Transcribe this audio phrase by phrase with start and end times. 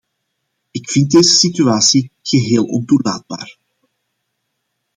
[0.71, 3.57] Ik vind deze situatie geheel ontoelaatbaar.